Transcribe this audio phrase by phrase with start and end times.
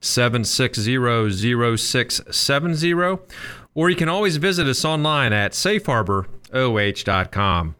[0.00, 2.94] 760 0670,
[3.74, 7.76] or you can always visit us online at safeharboroh.com.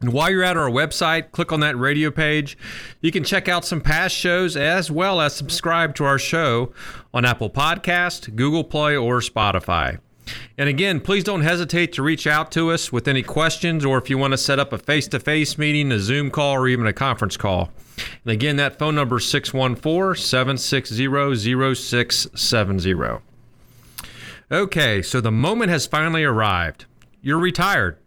[0.00, 2.56] And while you're at our website, click on that radio page.
[3.02, 6.72] You can check out some past shows as well as subscribe to our show
[7.12, 9.98] on Apple Podcast, Google Play, or Spotify.
[10.58, 14.10] And again, please don't hesitate to reach out to us with any questions or if
[14.10, 16.86] you want to set up a face to face meeting, a Zoom call, or even
[16.86, 17.70] a conference call.
[18.24, 23.20] And again, that phone number is 614 760 0670.
[24.52, 26.86] Okay, so the moment has finally arrived.
[27.22, 27.98] You're retired.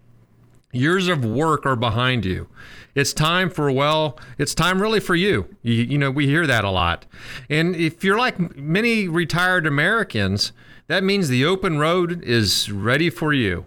[0.73, 2.47] Years of work are behind you.
[2.95, 5.55] It's time for, well, it's time really for you.
[5.61, 5.73] you.
[5.83, 7.05] You know, we hear that a lot.
[7.49, 10.51] And if you're like many retired Americans,
[10.87, 13.65] that means the open road is ready for you.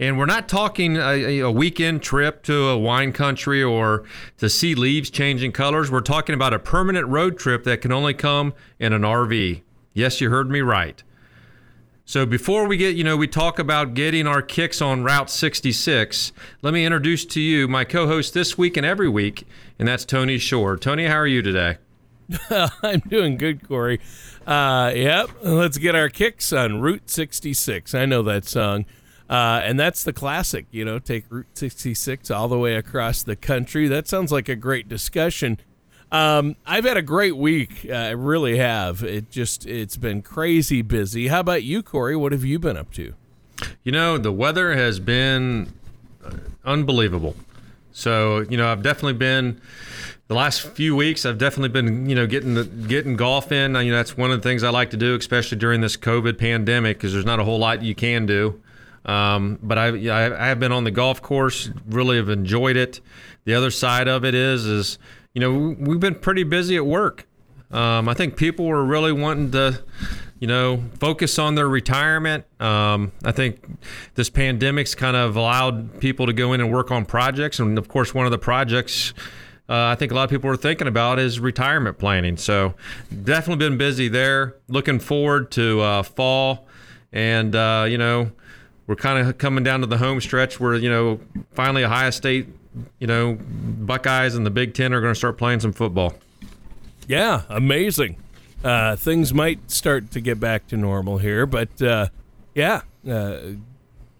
[0.00, 4.04] And we're not talking a, a, weekend trip to a wine country or
[4.38, 5.90] to see leaves changing colors.
[5.90, 9.62] We're talking about a permanent road trip that can only come in an RV.
[9.92, 11.02] Yes, you heard me right.
[12.08, 16.32] So before we get, you know, we talk about getting our kicks on Route 66,
[16.62, 19.46] let me introduce to you my co host this week and every week,
[19.78, 20.78] and that's Tony Shore.
[20.78, 21.76] Tony, how are you today?
[22.82, 24.00] I'm doing good, Corey.
[24.46, 27.94] Uh, yep, let's get our kicks on Route 66.
[27.94, 28.86] I know that song.
[29.28, 33.36] Uh, and that's the classic, you know, take Route 66 all the way across the
[33.36, 33.86] country.
[33.86, 35.58] That sounds like a great discussion.
[36.10, 37.86] Um, I've had a great week.
[37.88, 39.02] Uh, I really have.
[39.02, 41.28] It just, it's been crazy busy.
[41.28, 42.16] How about you, Corey?
[42.16, 43.14] What have you been up to?
[43.82, 45.72] You know, the weather has been
[46.24, 46.30] uh,
[46.64, 47.36] unbelievable.
[47.92, 49.60] So, you know, I've definitely been
[50.28, 53.74] the last few weeks I've definitely been you know getting the, getting golf in.
[53.74, 56.38] You know that's one of the things I like to do, especially during this COVID
[56.38, 58.60] pandemic, because there's not a whole lot you can do.
[59.04, 63.00] Um, but I, I have been on the golf course, really have enjoyed it.
[63.46, 64.98] The other side of it is, is
[65.34, 67.26] you know, we've been pretty busy at work.
[67.70, 69.82] Um, I think people were really wanting to,
[70.40, 72.44] you know, focus on their retirement.
[72.60, 73.62] Um, I think
[74.14, 77.88] this pandemic's kind of allowed people to go in and work on projects, and of
[77.88, 79.12] course, one of the projects.
[79.68, 82.38] Uh, I think a lot of people are thinking about is retirement planning.
[82.38, 82.72] So,
[83.22, 84.56] definitely been busy there.
[84.68, 86.66] Looking forward to uh, fall,
[87.12, 88.32] and uh, you know,
[88.86, 91.20] we're kind of coming down to the home stretch where you know
[91.52, 92.48] finally Ohio State,
[92.98, 96.14] you know, Buckeyes and the Big Ten are going to start playing some football.
[97.06, 98.16] Yeah, amazing.
[98.62, 102.08] Uh, things might start to get back to normal here, but uh,
[102.54, 103.38] yeah, uh,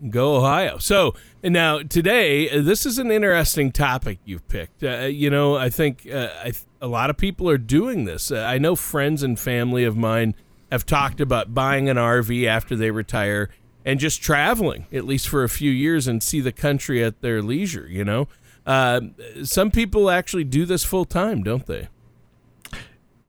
[0.08, 0.78] go Ohio.
[0.78, 4.82] So now today, uh, this is an interesting topic you've picked.
[4.82, 8.30] Uh, you know, I think uh, I th- a lot of people are doing this.
[8.30, 10.34] I know friends and family of mine
[10.70, 13.50] have talked about buying an RV after they retire
[13.84, 17.42] and just traveling at least for a few years and see the country at their
[17.42, 17.88] leisure.
[17.88, 18.28] You know,
[18.68, 19.00] uh,
[19.44, 21.88] some people actually do this full time, don't they?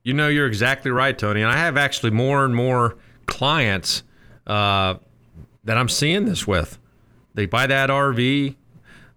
[0.02, 1.40] You know, you're exactly right, Tony.
[1.40, 4.02] And I have actually more and more clients
[4.46, 4.96] uh,
[5.64, 6.78] that I'm seeing this with.
[7.32, 8.54] They buy that RV,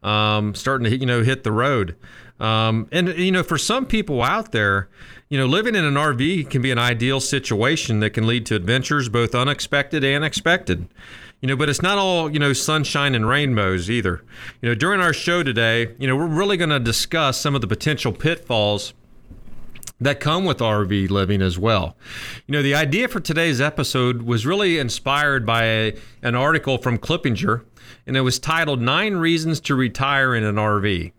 [0.02, 1.98] um, starting to you know hit the road.
[2.40, 4.88] Um, and you know, for some people out there,
[5.28, 8.56] you know, living in an RV can be an ideal situation that can lead to
[8.56, 10.88] adventures both unexpected and expected
[11.44, 14.24] you know, but it's not all, you know, sunshine and rainbows either.
[14.62, 17.60] You know, during our show today, you know, we're really going to discuss some of
[17.60, 18.94] the potential pitfalls
[20.00, 21.98] that come with RV living as well.
[22.48, 26.98] You know, the idea for today's episode was really inspired by a, an article from
[26.98, 27.66] Kiplinger,
[28.08, 31.12] and it was titled Nine Reasons to Retire in an RV.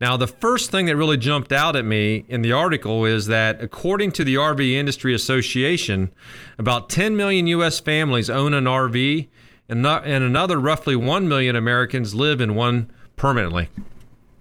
[0.00, 3.62] Now, the first thing that really jumped out at me in the article is that
[3.62, 6.12] according to the RV Industry Association,
[6.58, 7.78] about 10 million U.S.
[7.78, 9.28] families own an RV
[9.68, 13.68] and, not, and another roughly 1 million Americans live in one permanently.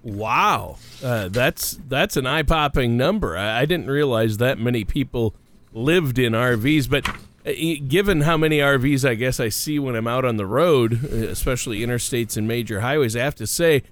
[0.03, 3.37] Wow, uh, that's that's an eye-popping number.
[3.37, 5.35] I, I, didn't realize that many people
[5.73, 7.51] lived in RVs, but uh,
[7.87, 11.27] given how many RVs I guess I see when I'm out on the road, uh,
[11.27, 13.83] especially interstates and major highways, I have to say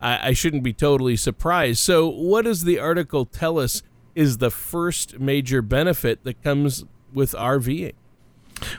[0.00, 1.80] I, I shouldn't be totally surprised.
[1.80, 3.82] So, what does the article tell us
[4.14, 7.94] is the first major benefit that comes with RVing?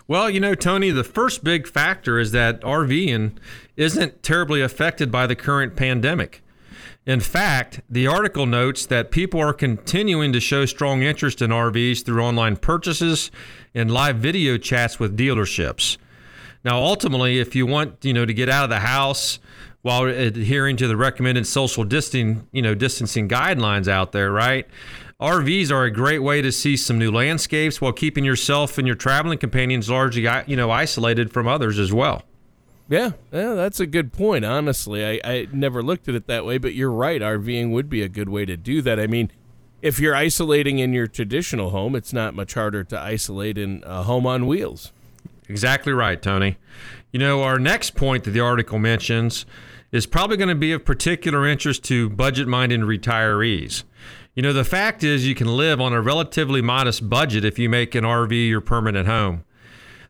[0.08, 3.34] Well, you know, Tony, the first big factor is that RVing
[3.78, 6.42] isn't terribly affected by the current pandemic.
[7.06, 12.06] In fact, the article notes that people are continuing to show strong interest in RVs
[12.06, 13.31] through online purchases
[13.74, 15.98] and live video chats with dealerships.
[16.64, 19.40] Now, ultimately, if you want, you know, to get out of the house
[19.81, 24.68] while adhering to the recommended social distancing, you know, distancing guidelines out there, right?
[25.19, 28.95] RVs are a great way to see some new landscapes while keeping yourself and your
[28.95, 32.24] traveling companions largely, you know, isolated from others as well.
[32.88, 34.45] Yeah, yeah, that's a good point.
[34.45, 37.21] Honestly, I, I never looked at it that way, but you're right.
[37.21, 38.98] RVing would be a good way to do that.
[38.98, 39.30] I mean,
[39.81, 44.04] if you're isolating in your traditional home, it's not much harder to isolate in a
[44.04, 44.94] home on wheels.
[45.50, 46.57] Exactly right, Tony.
[47.12, 49.45] You know, our next point that the article mentions
[49.92, 53.83] is probably going to be of particular interest to budget minded retirees.
[54.40, 57.68] You know, the fact is, you can live on a relatively modest budget if you
[57.68, 59.44] make an RV your permanent home.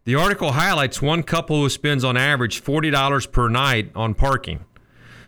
[0.03, 4.65] The article highlights one couple who spends on average $40 per night on parking.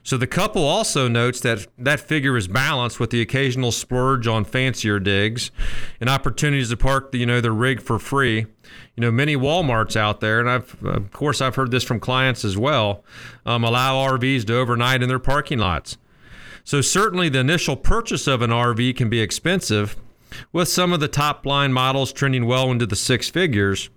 [0.04, 4.46] So the couple also notes that that figure is balanced with the occasional splurge on
[4.46, 5.50] fancier digs
[6.00, 8.46] and opportunities to park, you know, their rig for free.
[8.96, 12.46] You know, many WalMarts out there, and I've of course I've heard this from clients
[12.46, 13.04] as well,
[13.48, 15.98] um, allow RVs to overnight in their parking lots.
[16.64, 19.96] So, certainly the initial purchase of an RV can be expensive,
[20.52, 23.90] with some of the top line models trending well into the six figures.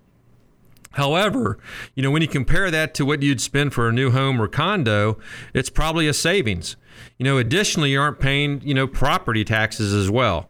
[0.91, 1.59] However,
[1.93, 4.47] you know, when you compare that to what you'd spend for a new home or
[4.47, 5.17] condo,
[5.53, 6.77] it's probably a savings.
[7.17, 10.49] You know, additionally, you aren't paying, you know, property taxes as well.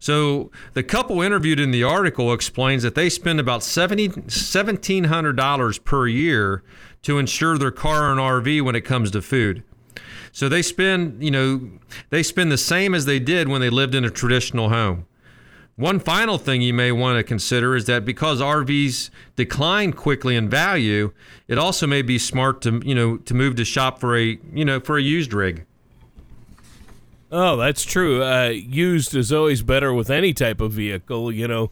[0.00, 6.64] So the couple interviewed in the article explains that they spend about $1,700 per year
[7.02, 9.62] to insure their car and RV when it comes to food.
[10.32, 11.70] So they spend, you know,
[12.10, 15.06] they spend the same as they did when they lived in a traditional home.
[15.76, 20.48] One final thing you may want to consider is that because RVs decline quickly in
[20.48, 21.12] value,
[21.48, 24.64] it also may be smart to, you know, to move to shop for a, you
[24.64, 25.66] know, for a used rig.
[27.32, 28.22] Oh, that's true.
[28.22, 31.32] Uh, used is always better with any type of vehicle.
[31.32, 31.70] You know,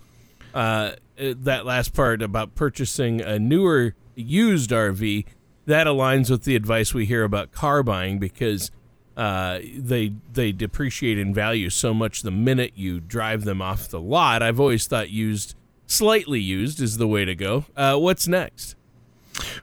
[0.52, 5.26] uh, that last part about purchasing a newer used RV
[5.66, 8.70] that aligns with the advice we hear about car buying because
[9.16, 14.00] uh, they they depreciate in value so much the minute you drive them off the
[14.00, 14.42] lot.
[14.42, 15.54] I've always thought used,
[15.86, 17.66] slightly used, is the way to go.
[17.76, 18.74] Uh, what's next?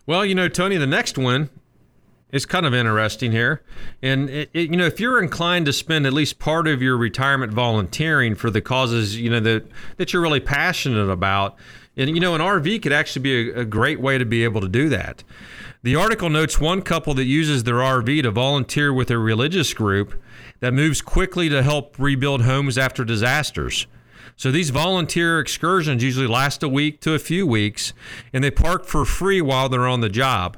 [0.05, 1.49] Well, you know, Tony, the next one
[2.31, 3.63] is kind of interesting here,
[4.03, 6.95] and it, it, you know, if you're inclined to spend at least part of your
[6.95, 9.65] retirement volunteering for the causes you know that
[9.97, 11.57] that you're really passionate about,
[11.97, 14.61] and you know, an RV could actually be a, a great way to be able
[14.61, 15.23] to do that.
[15.81, 20.21] The article notes one couple that uses their RV to volunteer with a religious group
[20.59, 23.87] that moves quickly to help rebuild homes after disasters.
[24.35, 27.93] So these volunteer excursions usually last a week to a few weeks,
[28.33, 30.57] and they park for free while they're on the job.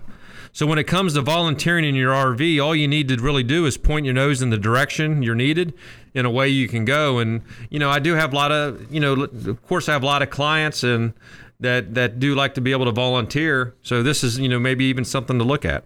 [0.54, 3.68] So when it comes to volunteering in your RV, all you need to really do
[3.68, 5.76] is point your nose in the direction you're needed
[6.16, 7.20] in a way you can go.
[7.20, 10.02] And, you know, I do have a lot of, you know, of course I have
[10.02, 11.14] a lot of clients and
[11.62, 13.76] that that do like to be able to volunteer.
[13.82, 15.86] So this is you know maybe even something to look at.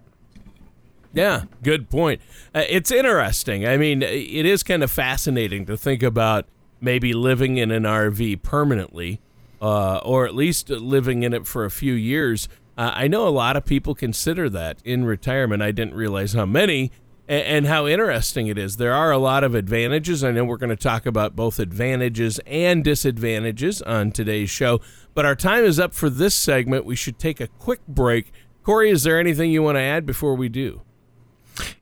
[1.13, 2.19] Yeah, good point.
[2.53, 3.65] Uh, it's interesting.
[3.65, 6.45] I mean, it is kind of fascinating to think about
[6.81, 9.21] maybe living in an RV permanently,
[9.61, 12.49] uh, or at least living in it for a few years.
[12.77, 15.61] Uh, I know a lot of people consider that in retirement.
[15.61, 16.91] I didn't realize how many
[17.27, 18.77] and, how interesting it is.
[18.77, 20.23] There are a lot of advantages.
[20.23, 24.79] I know we're going to talk about both advantages and disadvantages on today's show.
[25.13, 26.85] But our time is up for this segment.
[26.85, 28.31] We should take a quick break.
[28.63, 30.81] Corey, is there anything you want to add before we do?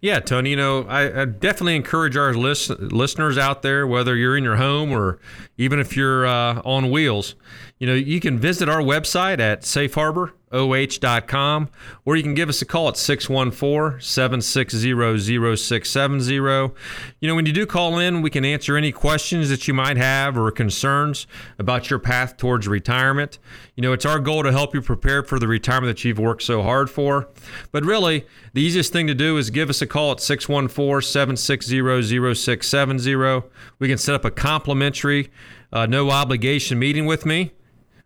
[0.02, 4.38] Yeah, Tony, you know, I, I definitely encourage our list, listeners out there, whether you're
[4.38, 5.20] in your home or
[5.58, 7.36] even if you're uh, on wheels,
[7.84, 11.70] you know, you can visit our website at safeharboroh.com
[12.06, 16.34] or you can give us a call at 614 760 0670.
[16.34, 19.98] You know, when you do call in, we can answer any questions that you might
[19.98, 21.28] have or concerns
[21.60, 23.38] about your path towards retirement.
[23.76, 26.44] You know, it's our goal to help you prepare for the retirement that you've worked
[26.44, 27.28] so hard for.
[27.74, 32.34] But really, the easiest thing to do is give us a call at 614 760
[32.34, 33.44] 0670.
[33.78, 35.34] We can set up a complimentary,
[35.74, 37.52] uh, no obligation meeting with me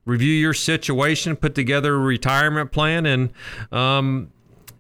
[0.08, 3.32] review your situation, put together a retirement plan, and
[3.72, 4.32] um,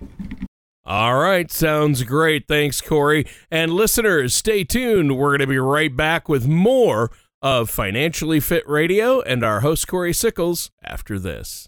[0.87, 2.47] All right, sounds great.
[2.47, 3.25] Thanks, Corey.
[3.49, 5.17] And listeners, stay tuned.
[5.17, 7.09] We're going to be right back with more
[7.41, 11.67] of Financially Fit Radio and our host, Corey Sickles, after this.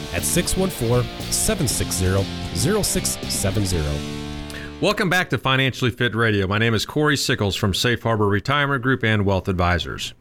[0.13, 3.81] at 614 760 0670.
[4.81, 6.47] Welcome back to Financially Fit Radio.
[6.47, 10.13] My name is Corey Sickles from Safe Harbor Retirement Group and Wealth Advisors.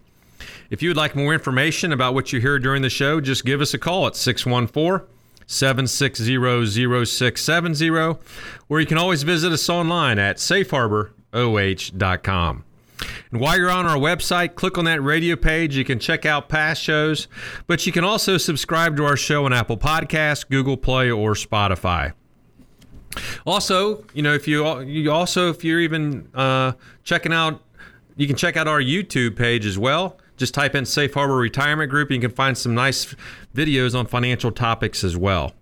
[0.68, 3.60] If you would like more information about what you hear during the show, just give
[3.60, 5.06] us a call at 614
[5.46, 8.18] 760 0670,
[8.68, 12.64] or you can always visit us online at safeharboroh.com.
[13.30, 15.76] And while you're on our website, click on that radio page.
[15.76, 17.28] You can check out past shows,
[17.66, 22.12] but you can also subscribe to our show on Apple Podcasts, Google Play, or Spotify.
[23.46, 27.62] Also, you know, if you you also if you're even uh, checking out,
[28.16, 30.18] you can check out our YouTube page as well.
[30.36, 33.14] Just type in Safe Harbor Retirement Group, and you can find some nice
[33.54, 35.52] videos on financial topics as well.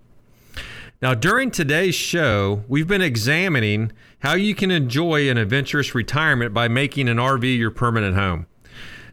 [1.01, 6.67] Now, during today's show, we've been examining how you can enjoy an adventurous retirement by
[6.67, 8.47] making an RV your permanent home.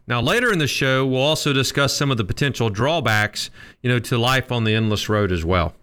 [0.08, 3.50] Now, later in the show, we'll also discuss some of the potential drawbacks,
[3.82, 5.74] you know, to life on the endless road as well.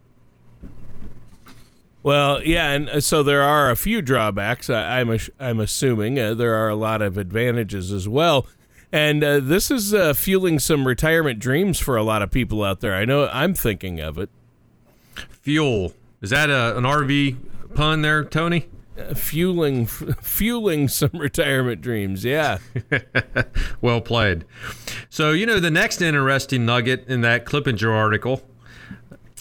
[2.04, 4.70] Well, yeah, and uh, so there are a few drawbacks.
[4.70, 8.46] I, am I'm, I'm assuming uh, there are a lot of advantages as well.
[8.92, 12.82] And uh, this is uh, fueling some retirement dreams for a lot of people out
[12.82, 12.94] there.
[12.94, 14.30] I know I'm thinking of it.
[15.44, 17.36] Fuel is that a, an RV
[17.76, 18.68] pun there, Tony?
[18.98, 22.24] Uh, fueling, f- fueling some retirement dreams.
[22.24, 22.60] Yeah.
[23.82, 24.46] well played.
[25.10, 28.42] So you know the next interesting nugget in that Kiplinger article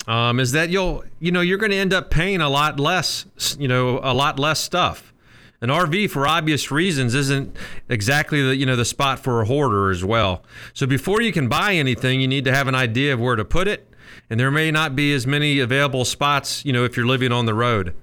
[0.09, 3.57] um, is that you'll you know you're going to end up paying a lot less
[3.59, 5.15] you know a lot less stuff.
[5.61, 7.57] An RV for obvious reasons isn't
[7.89, 10.43] exactly the you know the spot for a hoarder as well.
[10.75, 13.45] So before you can buy anything, you need to have an idea of where to
[13.45, 13.89] put it,
[14.33, 17.45] and there may not be as many available spots you know if you're living on
[17.45, 17.95] the road.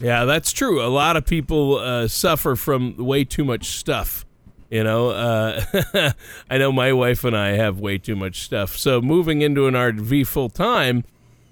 [0.00, 0.84] Yeah, that's true.
[0.84, 4.26] A lot of people uh, suffer from way too much stuff.
[4.70, 5.62] You know, uh,
[6.50, 8.76] I know my wife and I have way too much stuff.
[8.76, 11.04] So moving into an RV full time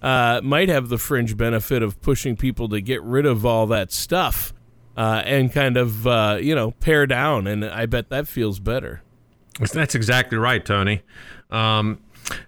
[0.02, 3.92] uh, might have the fringe benefit of pushing people to get rid of all that
[3.92, 4.52] stuff
[4.97, 7.47] uh, and kind of, uh, you know, pare down.
[7.47, 9.02] And I bet that feels better.
[9.73, 11.02] That's exactly right, Tony.
[11.49, 12.00] Um,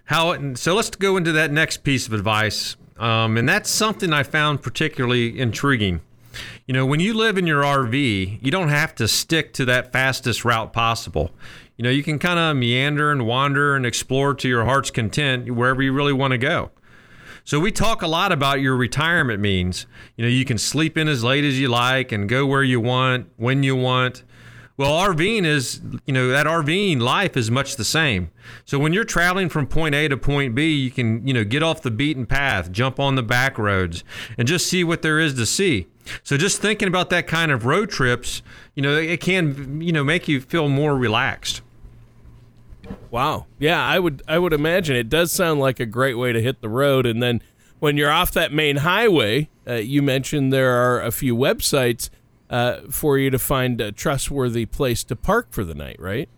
[0.05, 0.75] how so?
[0.75, 5.39] Let's go into that next piece of advice, um, and that's something I found particularly
[5.39, 6.01] intriguing.
[6.65, 9.93] You know, when you live in your RV, you don't have to stick to that
[9.93, 11.31] fastest route possible.
[11.77, 15.53] You know, you can kind of meander and wander and explore to your heart's content
[15.53, 16.71] wherever you really want to go.
[17.43, 19.85] So we talk a lot about your retirement means.
[20.17, 22.79] You know, you can sleep in as late as you like and go where you
[22.79, 24.23] want, when you want.
[24.77, 28.29] Well, RVing is, you know, that RVing life is much the same.
[28.65, 31.63] So when you're traveling from point A to point B, you can, you know, get
[31.63, 34.03] off the beaten path, jump on the back roads,
[34.37, 35.87] and just see what there is to see.
[36.23, 38.41] So just thinking about that kind of road trips,
[38.75, 41.61] you know, it can, you know, make you feel more relaxed.
[43.09, 43.47] Wow.
[43.57, 46.61] Yeah, I would I would imagine it does sound like a great way to hit
[46.61, 47.41] the road and then
[47.79, 52.09] when you're off that main highway, uh, you mentioned there are a few websites
[52.49, 56.29] uh, for you to find a trustworthy place to park for the night, right?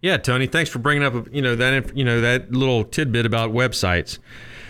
[0.00, 3.52] Yeah, Tony, thanks for bringing up you know that you know that little tidbit about
[3.52, 4.18] websites.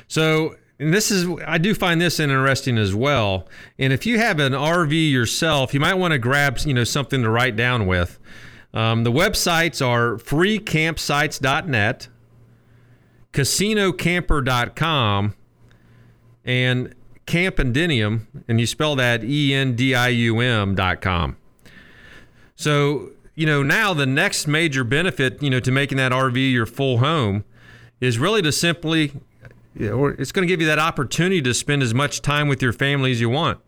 [0.07, 3.49] So and this is I do find this interesting as well.
[3.79, 7.23] And if you have an RV yourself, you might want to grab you know something
[7.23, 8.19] to write down with.
[8.75, 12.09] Um, the websites are freecampsites.net,
[13.33, 15.35] casinocamper.com,
[16.45, 16.95] and
[17.27, 21.37] Campindium, and you spell that E N D I U M dot com.
[22.57, 26.67] So, you know, now the next major benefit, you know, to making that RV your
[26.67, 27.45] full home
[28.01, 29.13] is really to simply,
[29.81, 32.73] or it's going to give you that opportunity to spend as much time with your
[32.73, 33.61] family as you want.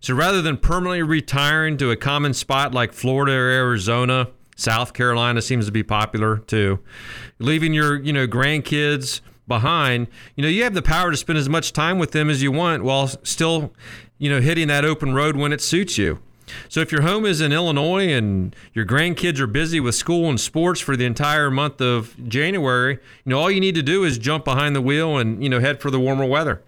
[0.00, 5.40] So rather than permanently retiring to a common spot like Florida or Arizona, South Carolina
[5.42, 6.80] seems to be popular too,
[7.38, 10.06] leaving your, you know, grandkids behind,
[10.36, 12.52] you know, you have the power to spend as much time with them as you
[12.52, 13.72] want while still,
[14.18, 16.20] you know, hitting that open road when it suits you.
[16.68, 20.40] So if your home is in Illinois and your grandkids are busy with school and
[20.40, 22.94] sports for the entire month of January,
[23.24, 25.60] you know, all you need to do is jump behind the wheel and, you know,
[25.60, 26.62] head for the warmer weather.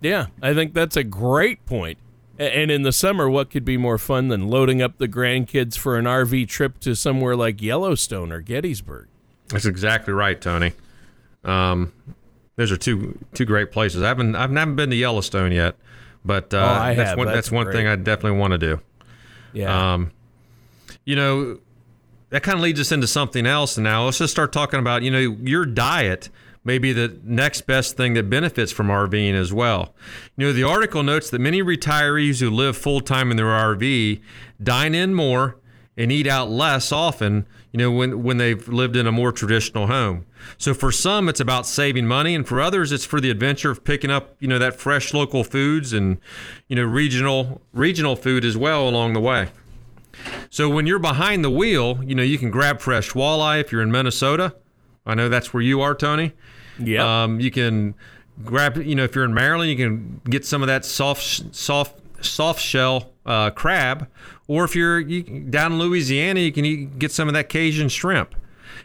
[0.00, 1.98] Yeah, I think that's a great point.
[2.38, 5.98] And in the summer, what could be more fun than loading up the grandkids for
[5.98, 9.08] an RV trip to somewhere like Yellowstone or Gettysburg?
[9.48, 10.72] That's exactly right, Tony.
[11.44, 11.92] Um,
[12.56, 14.02] those are two two great places.
[14.02, 15.76] I haven't I've never been to Yellowstone yet,
[16.24, 17.18] but uh, oh, I that's have.
[17.18, 17.76] one that's, that's one great.
[17.76, 18.80] thing I definitely want to do.
[19.52, 19.94] Yeah.
[19.94, 20.12] Um,
[21.04, 21.58] you know,
[22.28, 23.76] that kind of leads us into something else.
[23.76, 26.28] And now let's just start talking about you know your diet
[26.62, 29.94] may be the next best thing that benefits from RVing as well.
[30.36, 34.20] You know, the article notes that many retirees who live full time in their RV
[34.62, 35.56] dine in more
[36.00, 39.86] and eat out less often, you know, when, when they've lived in a more traditional
[39.86, 40.24] home.
[40.56, 43.84] So for some, it's about saving money, and for others, it's for the adventure of
[43.84, 46.16] picking up, you know, that fresh local foods and,
[46.68, 49.50] you know, regional regional food as well along the way.
[50.48, 53.82] So when you're behind the wheel, you know, you can grab fresh walleye if you're
[53.82, 54.54] in Minnesota.
[55.04, 56.32] I know that's where you are, Tony.
[56.78, 57.24] Yeah.
[57.24, 57.94] Um, you can
[58.42, 62.00] grab, you know, if you're in Maryland, you can get some of that soft, soft,
[62.24, 64.08] soft shell uh, crab,
[64.48, 67.88] or if you're you, down in Louisiana, you can eat, get some of that Cajun
[67.88, 68.34] shrimp,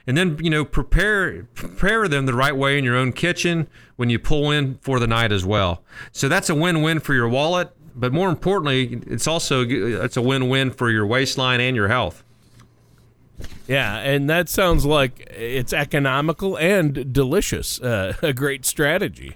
[0.06, 4.12] and then you know prepare prepare them the right way in your own kitchen when
[4.12, 5.82] you pull in for the night as well.
[6.12, 10.72] So that's a win-win for your wallet, but more importantly, it's also it's a win-win
[10.72, 12.24] for your waistline and your health.
[13.68, 17.82] Yeah, and that sounds like it's economical and delicious.
[17.82, 19.36] Uh, a great strategy.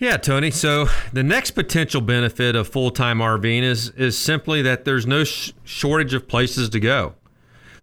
[0.00, 0.52] Yeah, Tony.
[0.52, 5.52] So the next potential benefit of full-time RVing is is simply that there's no sh-
[5.64, 7.14] shortage of places to go.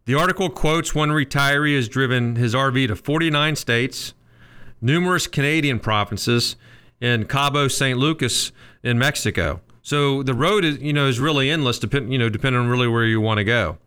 [0.05, 4.13] The article quotes one retiree has driven his RV to 49 states,
[4.79, 6.55] numerous Canadian provinces,
[7.01, 9.60] and Cabo San Lucas in Mexico.
[9.81, 12.88] So the road is you know is really endless, depend you know depending on really
[12.88, 13.77] where you want to go.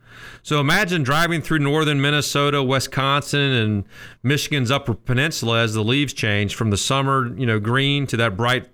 [0.42, 3.84] So imagine driving through northern Minnesota, Wisconsin, and
[4.22, 8.37] Michigan's Upper Peninsula as the leaves change from the summer, you know, green to that
[8.37, 8.68] bright,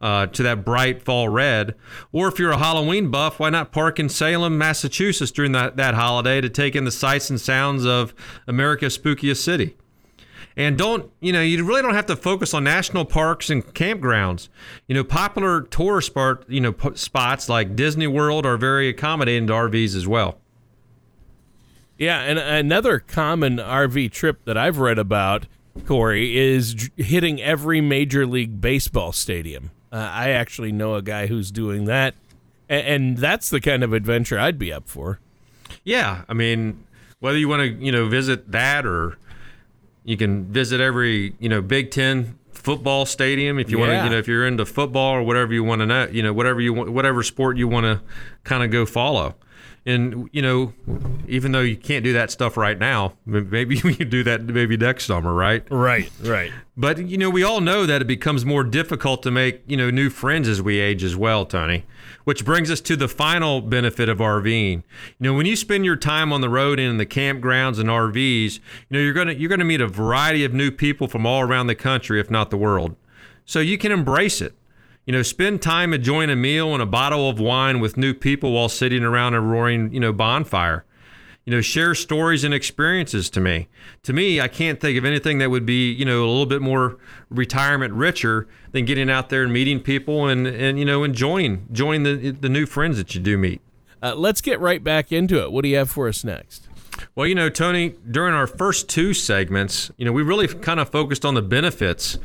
[0.00, 1.74] uh, to that bright fall red.
[2.12, 5.94] Or if you're a Halloween buff, why not park in Salem, Massachusetts during that, that
[5.94, 8.14] holiday to take in the sights and sounds of
[8.46, 9.76] America's spookiest city?
[10.58, 14.48] And don't, you know, you really don't have to focus on national parks and campgrounds.
[14.88, 19.52] You know, popular tourist spot, you know, spots like Disney World are very accommodating to
[19.52, 20.38] RVs as well.
[21.98, 25.46] Yeah, and another common RV trip that I've read about,
[25.86, 29.70] Corey, is hitting every Major League Baseball stadium.
[29.92, 32.14] Uh, I actually know a guy who's doing that,
[32.68, 35.20] and, and that's the kind of adventure I'd be up for.
[35.84, 36.84] Yeah, I mean,
[37.20, 39.16] whether you want to, you know, visit that or
[40.04, 44.04] you can visit every, you know, Big Ten football stadium if you want to, Yeah.
[44.04, 46.60] you know, if you're into football or whatever you want to know, you know, whatever
[46.60, 48.00] you want, whatever sport you want to
[48.44, 49.34] kind of go follow.
[49.86, 50.74] And you know,
[51.28, 54.76] even though you can't do that stuff right now, maybe we can do that maybe
[54.76, 55.64] next summer, right?
[55.70, 56.52] Right, right.
[56.76, 59.88] But you know, we all know that it becomes more difficult to make you know
[59.90, 61.84] new friends as we age as well, Tony.
[62.24, 64.72] Which brings us to the final benefit of RVing.
[64.72, 64.82] You
[65.20, 68.56] know, when you spend your time on the road and in the campgrounds and RVs,
[68.56, 71.68] you know you're gonna you're gonna meet a variety of new people from all around
[71.68, 72.96] the country, if not the world.
[73.44, 74.54] So you can embrace it.
[75.06, 78.52] You know, spend time enjoying a meal and a bottle of wine with new people
[78.52, 80.84] while sitting around a roaring, you know, bonfire
[81.46, 83.68] you know, share stories and experiences to me.
[84.02, 86.60] To me, I can't think of anything that would be, you know, a little bit
[86.60, 86.98] more
[87.30, 92.02] retirement richer than getting out there and meeting people and, and you know, enjoying enjoying
[92.02, 93.60] the the new friends that you do meet.
[94.02, 95.52] Uh, let's get right back into it.
[95.52, 96.68] What do you have for us next?
[97.14, 100.90] Well, you know, Tony, during our first two segments, you know, we really kind of
[100.90, 102.18] focused on the benefits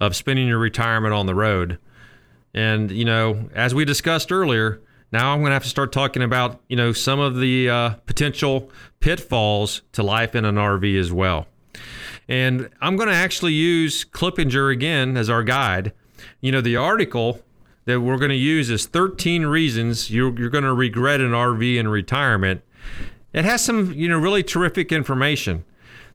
[0.00, 1.78] of spending your retirement on the road.
[2.56, 4.80] And, you know, as we discussed earlier,
[5.12, 7.90] now I'm going to have to start talking about, you know, some of the uh,
[8.06, 11.46] potential pitfalls to life in an RV as well.
[12.28, 15.92] And I'm going to actually use Kiplinger again as our guide.
[16.40, 17.42] You know, the article
[17.84, 21.76] that we're going to use is 13 reasons you're, you're going to regret an RV
[21.76, 22.62] in retirement.
[23.34, 25.64] It has some, you know, really terrific information.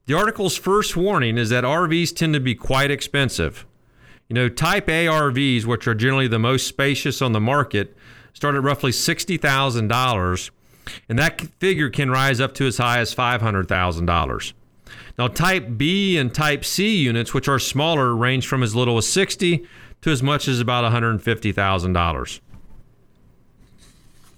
[0.08, 3.66] The article's first warning is that RVs tend to be quite expensive.
[4.32, 7.98] You know, Type A RVs, which are generally the most spacious on the market,
[8.32, 10.52] start at roughly $60,000,
[11.10, 14.54] and that figure can rise up to as high as $500,000.
[15.20, 19.06] Now, Type B and Type C units, which are smaller, range from as little as
[19.10, 19.68] 60
[20.00, 22.40] to as much as about $150,000.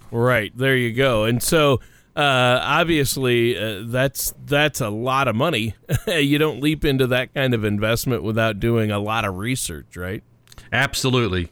[0.09, 1.25] Right there, you go.
[1.25, 1.79] And so,
[2.15, 5.75] uh, obviously, uh, that's that's a lot of money.
[6.07, 10.23] you don't leap into that kind of investment without doing a lot of research, right?
[10.71, 11.49] Absolutely.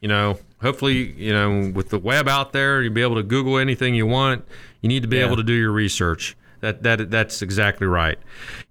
[0.00, 3.58] You know, hopefully, you know, with the web out there, you'll be able to Google
[3.58, 4.44] anything you want.
[4.80, 5.26] You need to be Yeah.
[5.26, 6.36] able to do your research.
[6.60, 8.18] That that that's exactly right.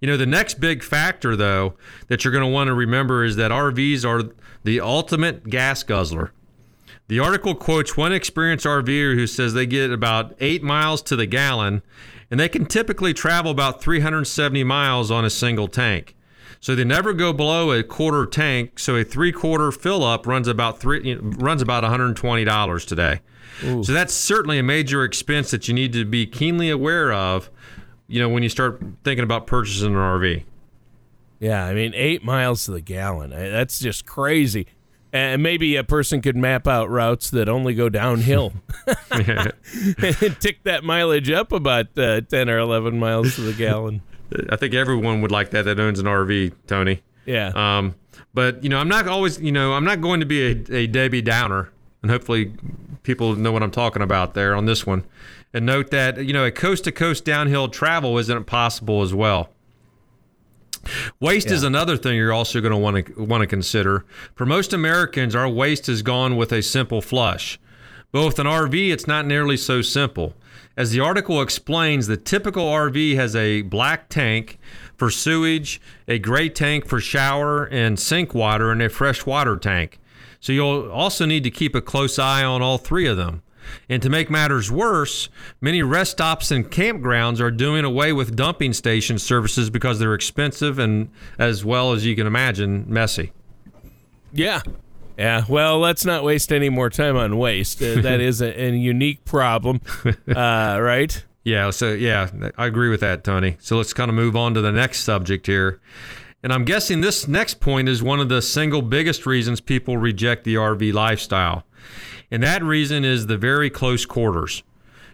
[0.00, 1.74] You know, the next big factor though
[2.08, 4.30] that you're going to want to remember is that RVs are
[4.62, 6.32] the ultimate gas guzzler.
[7.10, 11.26] The article quotes one experienced RVer who says they get about eight miles to the
[11.26, 11.82] gallon,
[12.30, 16.14] and they can typically travel about 370 miles on a single tank.
[16.60, 18.78] So they never go below a quarter tank.
[18.78, 23.20] So a three quarter fill up runs about three runs about $120 today.
[23.64, 23.82] Ooh.
[23.82, 27.50] So that's certainly a major expense that you need to be keenly aware of.
[28.06, 30.44] You know when you start thinking about purchasing an RV.
[31.40, 33.32] Yeah, I mean eight miles to the gallon.
[33.32, 34.68] Eh, that's just crazy.
[35.12, 38.52] And maybe a person could map out routes that only go downhill
[39.10, 39.52] and
[40.40, 44.02] tick that mileage up about uh, 10 or 11 miles to the gallon.
[44.48, 47.02] I think everyone would like that that owns an RV, Tony.
[47.26, 47.50] Yeah.
[47.54, 47.96] Um,
[48.32, 50.86] but, you know, I'm not always, you know, I'm not going to be a, a
[50.86, 51.70] Debbie Downer.
[52.02, 52.52] And hopefully
[53.02, 55.04] people know what I'm talking about there on this one.
[55.52, 59.50] And note that, you know, a coast to coast downhill travel isn't possible as well.
[61.20, 61.54] Waste yeah.
[61.54, 64.04] is another thing you're also going to want to want to consider.
[64.34, 67.58] For most Americans, our waste is gone with a simple flush.
[68.12, 70.34] But with an RV, it's not nearly so simple.
[70.76, 74.58] As the article explains, the typical RV has a black tank
[74.96, 79.98] for sewage, a gray tank for shower and sink water, and a fresh water tank.
[80.40, 83.42] So you'll also need to keep a close eye on all three of them.
[83.88, 85.28] And to make matters worse,
[85.60, 90.78] many rest stops and campgrounds are doing away with dumping station services because they're expensive
[90.78, 93.32] and, as well as you can imagine, messy.
[94.32, 94.62] Yeah.
[95.18, 97.82] Yeah, well, let's not waste any more time on waste.
[97.82, 100.12] Uh, that is a, a, unique problem, uh,
[100.80, 101.24] right?
[101.44, 103.56] Yeah, so yeah, I agree with that, Tony.
[103.60, 105.80] So let's kind of move on to the next subject here.
[106.42, 110.44] And I'm guessing this next point is one of the single biggest reasons people reject
[110.44, 111.64] the RV lifestyle.
[112.30, 114.62] And that reason is the very close quarters.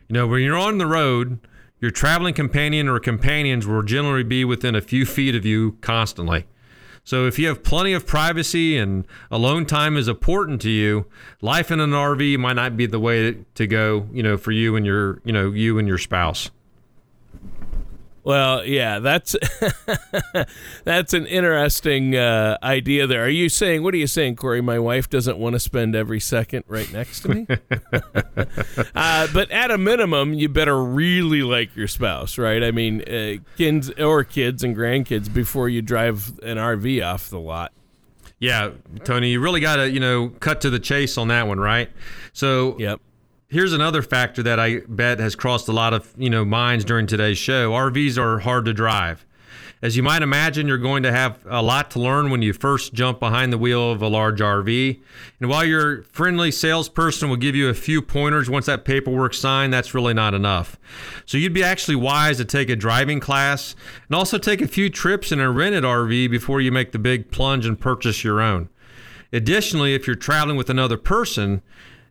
[0.09, 1.39] You know, when you're on the road,
[1.81, 6.47] your traveling companion or companions will generally be within a few feet of you constantly.
[7.05, 11.07] So if you have plenty of privacy and alone time is important to you,
[11.41, 14.75] life in an RV might not be the way to go, you know, for you
[14.75, 16.51] and your, you know, you and your spouse.
[18.27, 19.37] Well, yeah, that's
[20.85, 23.07] that's an interesting uh, idea.
[23.07, 23.85] There, are you saying?
[23.85, 24.61] What are you saying, Corey?
[24.61, 27.47] My wife doesn't want to spend every second right next to me.
[28.97, 32.65] uh, but at a minimum, you better really like your spouse, right?
[32.65, 37.39] I mean, uh, kids or kids and grandkids before you drive an RV off the
[37.39, 37.71] lot.
[38.41, 38.73] Yeah,
[39.05, 41.91] Tony, you really got to you know cut to the chase on that one, right?
[42.33, 43.01] So, yep
[43.49, 47.07] here's another factor that I bet has crossed a lot of you know minds during
[47.07, 47.73] today's show.
[47.73, 49.27] RVs are hard to drive.
[49.83, 52.95] As you might imagine, you're going to have a lot to learn when you first
[52.95, 55.01] jump behind the wheel of a large RV.
[55.39, 59.75] And while your friendly salesperson will give you a few pointers once that paperwork's signed,
[59.75, 60.79] that's really not enough.
[61.27, 63.77] So you'd be actually wise to take a driving class
[64.09, 67.31] and also take a few trips in a rented RV before you make the big
[67.31, 68.71] plunge and purchase your own.
[69.31, 71.61] Additionally, if you're traveling with another person,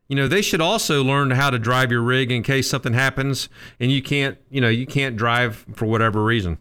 [0.07, 3.49] you know they should also learn how to drive your rig in case something happens
[3.79, 6.57] and you can't you know you can't drive for whatever reason.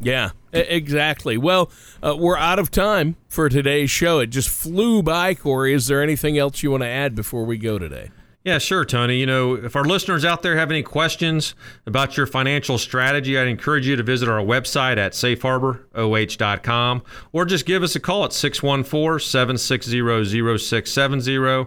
[0.00, 1.36] Yeah exactly.
[1.36, 1.70] Well
[2.02, 4.18] uh, we're out of time for today's show.
[4.20, 5.74] It just flew by corey.
[5.74, 8.10] Is there anything else you want to add before we go today?
[8.44, 9.18] Yeah, sure, Tony.
[9.18, 11.54] You know, if our listeners out there have any questions
[11.86, 17.66] about your financial strategy, I'd encourage you to visit our website at safeharboroh.com or just
[17.66, 21.66] give us a call at 614 760 0670.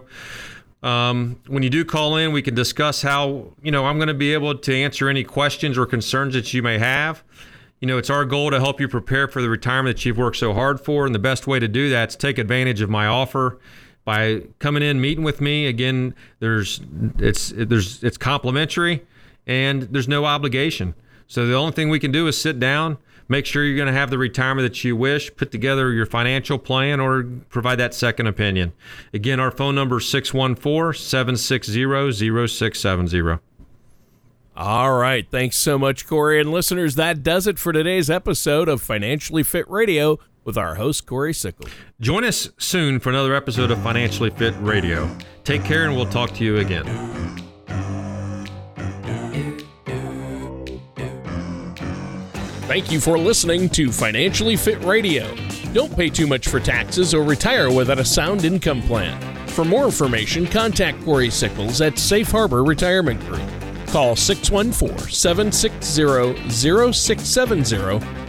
[0.82, 4.14] Um, when you do call in, we can discuss how, you know, I'm going to
[4.14, 7.22] be able to answer any questions or concerns that you may have.
[7.80, 10.36] You know, it's our goal to help you prepare for the retirement that you've worked
[10.36, 11.06] so hard for.
[11.06, 13.58] And the best way to do that is take advantage of my offer
[14.04, 15.66] by coming in, meeting with me.
[15.66, 16.80] Again, there's
[17.18, 19.04] it's there's it's complimentary
[19.46, 20.94] and there's no obligation.
[21.26, 23.98] So the only thing we can do is sit down, make sure you're going to
[23.98, 28.26] have the retirement that you wish, put together your financial plan, or provide that second
[28.26, 28.72] opinion.
[29.12, 33.38] Again, our phone number is 614 760 0670.
[34.54, 35.26] All right.
[35.30, 36.40] Thanks so much, Corey.
[36.40, 41.06] And listeners, that does it for today's episode of Financially Fit Radio with our host,
[41.06, 41.68] Corey Sickle.
[42.00, 45.08] Join us soon for another episode of Financially Fit Radio.
[45.44, 47.51] Take care, and we'll talk to you again.
[52.72, 55.36] Thank you for listening to Financially Fit Radio.
[55.74, 59.20] Don't pay too much for taxes or retire without a sound income plan.
[59.48, 63.46] For more information, contact Corey Sickles at Safe Harbor Retirement Group.
[63.88, 68.21] Call 614 760 0670